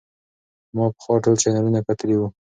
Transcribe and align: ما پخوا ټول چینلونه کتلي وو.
ما 0.75 0.85
پخوا 0.95 1.15
ټول 1.23 1.35
چینلونه 1.43 1.79
کتلي 1.87 2.15
وو. 2.17 2.27